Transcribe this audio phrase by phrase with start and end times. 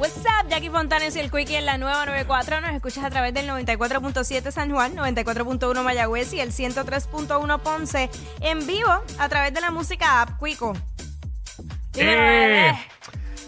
[0.00, 2.62] What's up, Jackie Fontanes y el Quickie en la nueva 94.
[2.62, 8.08] Nos escuchas a través del 94.7 San Juan, 94.1 Mayagüez y el 103.1 Ponce
[8.40, 10.72] en vivo a través de la música app Quico.
[11.92, 12.78] Dímelo, Eh, bebé.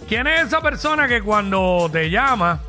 [0.06, 2.60] ¿Quién es esa persona que cuando te llama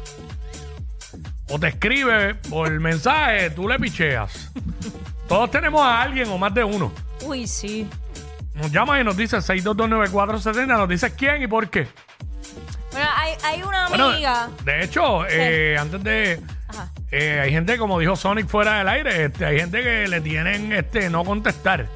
[1.50, 4.50] o te escribe por mensaje, tú le picheas?
[5.28, 6.90] Todos tenemos a alguien o más de uno.
[7.26, 7.90] Uy, sí.
[8.54, 11.88] Nos llama y nos dice 6229470, nos dice quién y por qué.
[12.94, 14.50] Bueno, hay, hay una Bueno, amiga.
[14.64, 16.42] de hecho, eh, antes de...
[16.70, 16.90] Ajá.
[17.12, 20.72] eh, hay gente, como dijo Sonic fuera del aire, este, hay gente que le tienen
[20.72, 21.88] este no contestar.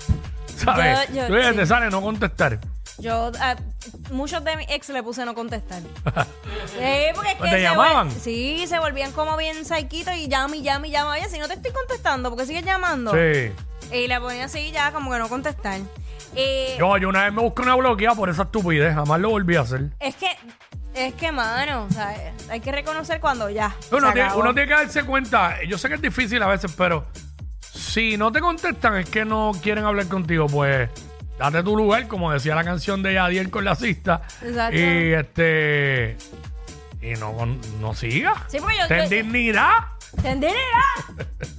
[0.56, 1.08] ¿Sabes?
[1.10, 1.56] Yo- yo- Tú ves, sí.
[1.56, 2.60] te sale no contestar.
[3.00, 3.56] Yo, a
[4.12, 5.82] muchos de mis ex le puse no contestar.
[6.68, 6.84] Sí,
[7.16, 8.12] porque es que Pues ¿Te se llamaban?
[8.12, 11.12] sí, se volvían como bien saiquitos y llama y llama y llama.
[11.12, 13.14] Oye, si no te estoy contestando, porque sigues llamando?
[13.14, 13.52] Sí.
[13.96, 15.80] Y le ponía así ya como que no contestar.
[16.36, 19.56] Eh, Yo, yo una vez me busqué una bloqueada por esa estupidez, jamás lo volví
[19.56, 19.90] a hacer.
[20.00, 20.28] es que,
[20.98, 23.76] es que, mano, o sea, hay que reconocer cuando ya.
[23.92, 24.42] Uno se tiene, acabó.
[24.42, 27.06] uno tiene que darse cuenta, yo sé que es difícil a veces, pero
[27.62, 30.90] si no te contestan es que no quieren hablar contigo, pues
[31.38, 34.22] date tu lugar, como decía la canción de Yadiel con la cista.
[34.42, 34.76] Exacto.
[34.78, 36.18] Y este.
[37.02, 37.46] Y no,
[37.80, 38.34] no siga.
[38.48, 39.74] Sí, porque yo- Ten yo- dignidad.
[40.18, 40.54] ¿Entenderá?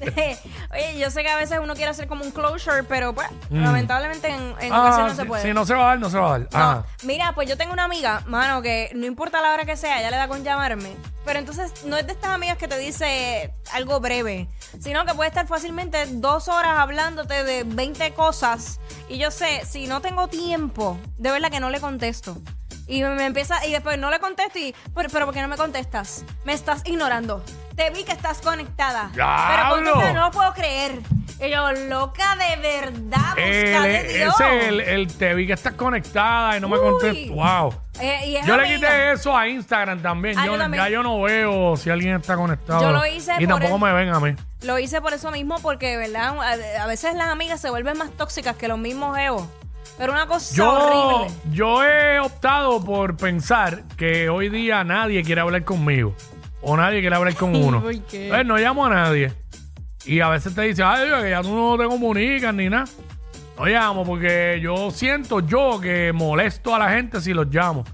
[0.72, 3.62] Oye, yo sé que a veces uno quiere hacer como un closure, pero pues, Mm.
[3.64, 5.42] lamentablemente en, en Ah, ocasiones no se puede.
[5.42, 6.40] Si no se va a dar, no se va a dar.
[6.40, 6.84] No, Ah.
[7.02, 10.10] mira, pues yo tengo una amiga, mano, que no importa la hora que sea, ella
[10.10, 10.94] le da con llamarme.
[11.24, 14.48] Pero entonces no es de estas amigas que te dice algo breve,
[14.80, 18.80] sino que puede estar fácilmente dos horas hablándote de 20 cosas.
[19.08, 22.36] Y yo sé, si no tengo tiempo, de verdad que no le contesto.
[22.86, 25.56] Y me empieza, y después no le contesto y, pero, pero ¿por qué no me
[25.58, 26.24] contestas?
[26.44, 27.44] Me estás ignorando.
[27.78, 29.08] Te vi que estás conectada.
[29.14, 29.92] Pero ¡Diablo!
[29.92, 30.98] contesta, no lo puedo creer.
[31.40, 34.34] Y yo, loca de verdad, El- busca de Dios.
[34.40, 36.82] ese, el, el te vi que estás conectada y no me Uy.
[36.90, 37.28] contestas.
[37.36, 37.74] Wow.
[38.00, 38.88] Eh, y es Yo le amiga.
[38.88, 40.36] quité eso a Instagram también.
[40.36, 40.82] Ah, yo, yo también.
[40.82, 42.80] Ya yo no veo si alguien está conectado.
[42.82, 44.34] Yo lo hice Y por tampoco el- me ven a mí.
[44.62, 46.36] Lo hice por eso mismo, porque, ¿verdad?
[46.40, 49.44] A, a veces las amigas se vuelven más tóxicas que los mismos geos.
[49.96, 51.34] Pero una cosa Yo, horrible.
[51.52, 56.12] yo he optado por pensar que hoy día nadie quiere hablar conmigo.
[56.62, 57.80] O nadie quiere hablar con uno.
[57.82, 58.24] ¿Por qué?
[58.24, 59.32] Entonces, no llamo a nadie.
[60.04, 62.84] Y a veces te dicen, ay, Dios, que ya tú no te comunicas ni nada.
[63.58, 67.84] No llamo porque yo siento yo que molesto a la gente si los llamo.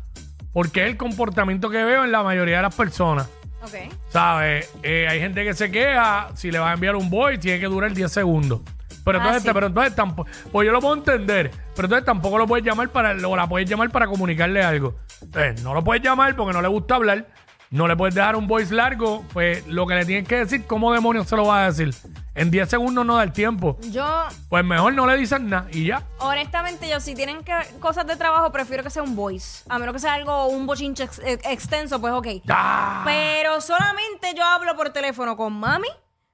[0.53, 3.29] Porque es el comportamiento que veo en la mayoría de las personas.
[3.63, 3.93] Ok.
[4.11, 4.71] ¿Sabes?
[4.83, 7.67] Eh, hay gente que se queja, si le va a enviar un voice, tiene que
[7.67, 8.61] durar 10 segundos.
[9.05, 9.51] Pero Ah, entonces, sí.
[9.53, 13.13] pero entonces tampoco, pues yo lo puedo entender, pero entonces tampoco lo puedes llamar para,
[13.29, 14.97] o la puedes llamar para comunicarle algo.
[15.21, 17.27] Entonces, no lo puedes llamar porque no le gusta hablar,
[17.75, 20.93] no le puedes dejar un voice largo, pues lo que le tienes que decir, ¿cómo
[20.93, 21.95] demonios se lo vas a decir?
[22.37, 23.77] En 10 segundos no da el tiempo.
[23.91, 24.07] Yo,
[24.49, 26.03] Pues mejor no le dices nada y ya.
[26.19, 29.65] honestamente, yo si tienen que cosas de trabajo, prefiero que sea un voice.
[29.69, 32.27] A menos que sea algo, un bochinche ex- ex- extenso, pues ok.
[32.49, 33.03] ¡Ah!
[33.05, 35.89] Pero solamente yo hablo por teléfono con mami,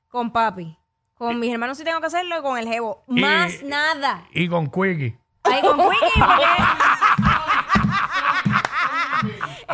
[0.08, 0.76] con papi.
[1.14, 3.02] Con mis hermanos si tengo que hacerlo y con el jevo.
[3.08, 4.24] Y- Más nada.
[4.32, 5.18] Y con Quickie.
[5.42, 6.44] Ay, con Quickie, porque...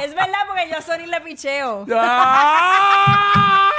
[0.03, 1.87] es verdad, porque yo a Sony le picheo.
[1.95, 3.71] ¡Ah!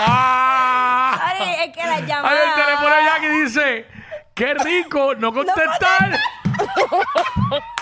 [0.00, 1.20] ¡Ah!
[1.22, 2.44] Ay, es que la llamada...
[2.44, 3.86] el teléfono de Jackie dice,
[4.34, 6.18] qué rico no contestar.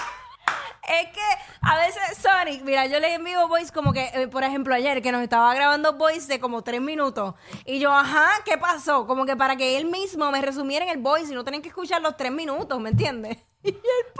[0.86, 1.20] Es que
[1.62, 5.10] a veces Sonic, mira, yo le envío voice como que, eh, por ejemplo, ayer que
[5.10, 7.34] nos estaba grabando voice de como tres minutos.
[7.64, 9.04] Y yo, ajá, ¿qué pasó?
[9.04, 11.68] Como que para que él mismo me resumiera en el voice y no tener que
[11.68, 13.38] escuchar los tres minutos, ¿me entiendes?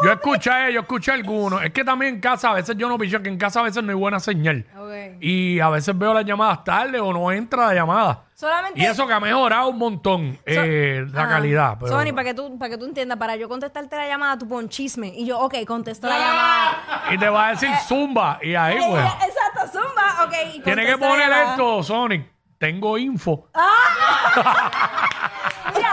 [0.03, 1.63] Yo escuché, yo escuché algunos.
[1.63, 3.83] Es que también en casa, a veces yo no picho, que en casa a veces
[3.83, 4.67] no hay buena señal.
[4.77, 4.93] Ok.
[5.21, 8.23] Y a veces veo las llamadas tarde o no entra la llamada.
[8.35, 8.79] Solamente.
[8.81, 11.31] Y eso que ha mejorado un montón eh, la Ajá.
[11.31, 11.77] calidad.
[11.81, 11.91] Pero...
[11.93, 14.69] Sony, para que, tú, para que tú entiendas, para yo contestarte la llamada, tú pon
[14.69, 15.09] chisme.
[15.09, 17.03] Y yo, ok, contesto la llamada.
[17.13, 18.39] Y te va a decir zumba.
[18.43, 19.05] Y ahí, Eh, pues.
[19.05, 20.33] eh, Exacto, zumba, ok.
[20.57, 21.51] y Tiene que contesto la poner llamada.
[21.53, 22.27] esto, Sonic.
[22.59, 23.49] Tengo info.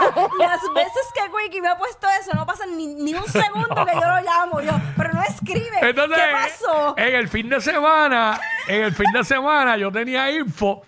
[0.38, 3.94] Las veces que Quickie me ha puesto eso, no pasa ni, ni un segundo que
[3.94, 5.78] yo lo llamo yo, pero no escribe.
[5.80, 6.94] Entonces, ¿Qué pasó?
[6.96, 10.82] en el fin de semana, en el fin de semana yo tenía info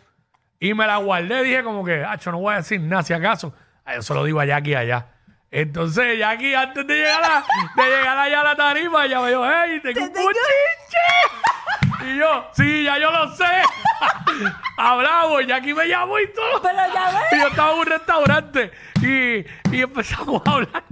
[0.58, 1.42] y me la guardé.
[1.42, 3.52] Dije como que, acho, no voy a decir nada si acaso.
[3.84, 5.06] Ay, yo se lo digo a Jackie allá.
[5.50, 7.44] Entonces, Jackie, antes de llegar, a,
[7.76, 10.30] de llegar allá a la tarifa, ella me dijo, hey, tengo un tengo-.
[12.04, 13.44] Y yo, sí, ya yo lo sé.
[14.86, 16.62] Hablamos, Jackie me llamó y todo.
[16.62, 17.18] Pero llamé.
[17.32, 18.70] Y yo estaba en un restaurante
[19.02, 20.84] y, y empezamos a hablar.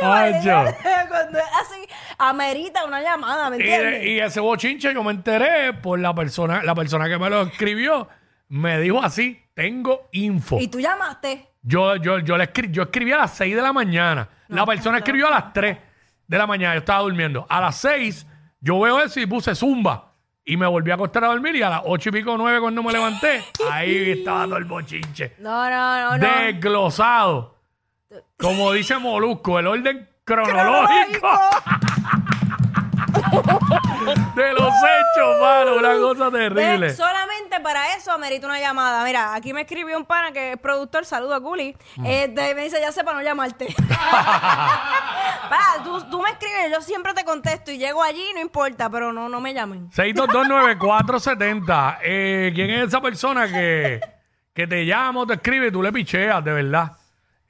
[0.00, 0.52] Yo, Ay, yo.
[1.08, 1.86] cuando es así,
[2.18, 4.04] amerita una llamada, ¿me entiendes?
[4.04, 8.08] y ese bochinche yo me enteré por la persona, la persona que me lo escribió,
[8.48, 10.58] me dijo así, tengo info.
[10.60, 11.48] Y, tú llamaste.
[11.62, 14.28] Yo, yo, yo, le escri- yo escribí a las 6 de la mañana.
[14.48, 15.78] la persona escribió a las 3.
[16.26, 17.46] de la mañana, yo estaba durmiendo.
[17.48, 18.26] A las 6
[18.60, 20.13] yo veo eso y puse zumba.
[20.46, 22.82] Y me volví a acostar a dormir y a las 8 y pico 9 cuando
[22.82, 25.36] me levanté, ahí estaba todo el bochinche.
[25.38, 26.38] No, no, no, no.
[26.38, 27.54] Desglosado.
[28.36, 31.28] Como dice Molusco, el orden cronológico
[34.34, 35.76] de los hechos, mano.
[35.76, 36.88] Una cosa terrible.
[36.88, 39.04] Ve, solamente para eso amerita una llamada.
[39.04, 41.76] Mira, aquí me escribió un pana que es productor, saludo a Culi.
[41.96, 42.06] Mm.
[42.06, 43.66] Este, me dice, ya sé para no llamarte.
[45.82, 49.28] Tú, tú me escribes, yo siempre te contesto y llego allí, no importa, pero no,
[49.28, 49.90] no me llamen.
[49.90, 51.98] 6229470.
[52.02, 54.00] Eh, ¿Quién es esa persona que,
[54.52, 56.92] que te llama o te escribe y tú le picheas, de verdad?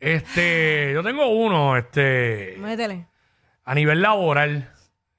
[0.01, 3.06] Este, yo tengo uno, este, Métele.
[3.65, 4.71] a nivel laboral.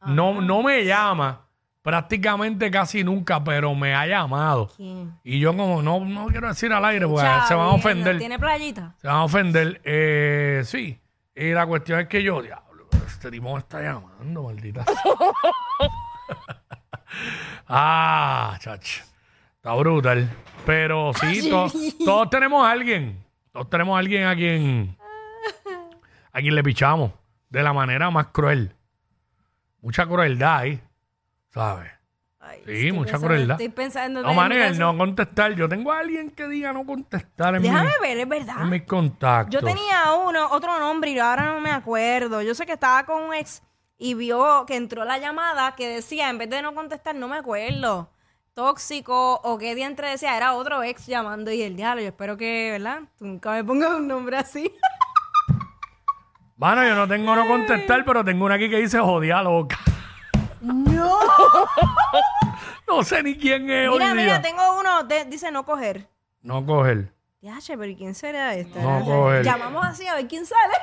[0.06, 1.42] No, no me llama
[1.82, 4.70] prácticamente casi nunca, pero me ha llamado.
[4.76, 5.18] ¿Quién?
[5.24, 8.18] Y yo como no, no quiero decir al aire porque se van a ofender.
[8.18, 8.94] ¿Tiene playita?
[8.98, 9.82] Se van a ofender.
[9.84, 11.00] Eh, sí.
[11.36, 12.65] Y la cuestión es que yo, diablo,
[13.08, 14.86] este tipo me está llamando, maldita.
[17.68, 19.04] ah, chacho.
[19.56, 20.30] Está brutal.
[20.66, 21.72] Pero sí, to-
[22.06, 23.24] todos tenemos a alguien.
[23.52, 24.98] Todos tenemos a alguien a quien,
[26.32, 27.12] a quien le pichamos
[27.50, 28.76] de la manera más cruel.
[29.82, 30.82] Mucha crueldad ahí,
[31.52, 31.92] ¿sabes?
[32.48, 33.60] Ay, Sí, mucha crueldad.
[33.60, 35.54] Estoy pensando No, Manuel, mi no contestar.
[35.56, 38.62] Yo tengo a alguien que diga no contestar en, mi- Déjame ver, es verdad.
[38.62, 39.54] en mis contactos.
[39.62, 42.42] Yo tenía uno, otro nombre y ahora no me acuerdo.
[42.42, 43.64] Yo sé que estaba con un ex
[43.98, 47.38] y vio que entró la llamada que decía, en vez de no contestar, no me
[47.38, 48.10] acuerdo,
[48.54, 52.02] tóxico o qué diantre decía, era otro ex llamando y el diablo.
[52.02, 53.00] Yo espero que, ¿verdad?
[53.18, 54.72] Tú nunca me pongas un nombre así.
[56.58, 59.78] Mano, yo no tengo no contestar, pero tengo una aquí que dice jodida loca.
[60.66, 61.20] ¡No!
[62.88, 64.24] No sé ni quién es hoy mira, día.
[64.24, 66.08] mira, tengo uno, de- dice no coger.
[66.44, 67.12] No coger.
[67.42, 68.80] Yache, pero ¿y quién será este?
[68.80, 69.44] No coger.
[69.44, 70.74] Llamamos así a ver quién sale.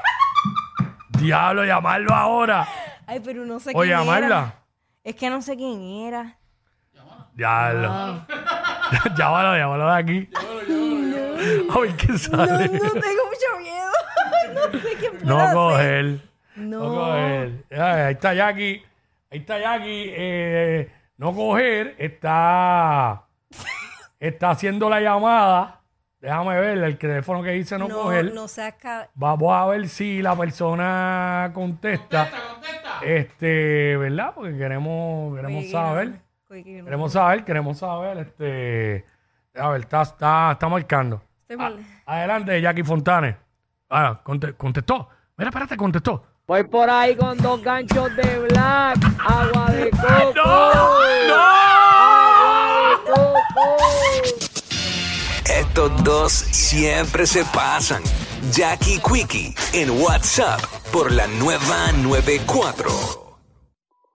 [1.20, 2.66] Diablo, llamarlo ahora.
[3.06, 3.98] Ay, pero no sé O quién era.
[4.00, 4.54] llamarla.
[5.04, 6.38] Es que no sé quién era.
[7.34, 8.26] Diablo.
[9.16, 10.30] Llámalo, llámalo de aquí.
[10.36, 12.68] A ver quién No, sale.
[12.68, 13.90] no tengo mucho miedo.
[14.54, 15.54] no sé quién No puede ser.
[15.54, 16.20] coger.
[16.56, 16.78] No.
[16.80, 17.64] No coger.
[17.70, 18.84] Ay, Ahí está Jackie.
[19.32, 20.12] Ahí está Jackie.
[20.14, 21.94] Eh, no coger.
[21.98, 23.24] Está.
[24.20, 25.80] Está haciendo la llamada.
[26.20, 28.32] Déjame ver el teléfono que dice no, No, coger.
[28.32, 32.28] no seas ca- Vamos a ver si la persona contesta.
[33.02, 34.32] Este, ¿verdad?
[34.34, 36.08] Porque queremos, queremos saber.
[36.08, 36.84] no, no.
[36.84, 38.18] Queremos saber, queremos saber.
[38.18, 39.04] Este.
[39.56, 41.22] A ver, está, está, está marcando.
[41.40, 41.78] Estoy mal.
[42.06, 43.36] Adelante, Jackie Fontane.
[43.90, 45.08] Ah, conte- contestó.
[45.36, 46.24] Mira, espérate, contestó.
[46.52, 50.32] Voy por ahí con dos ganchos de black, agua de coco.
[50.34, 51.34] ¡No!
[52.04, 53.76] Agua de coco.
[55.46, 58.02] Estos dos siempre se pasan.
[58.50, 60.60] Jackie Quickie en WhatsApp
[60.92, 63.21] por la nueva 94.